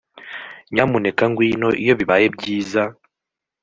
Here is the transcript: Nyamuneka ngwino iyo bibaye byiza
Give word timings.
Nyamuneka 0.71 1.23
ngwino 1.31 1.69
iyo 1.81 1.93
bibaye 1.99 2.25
byiza 2.35 2.83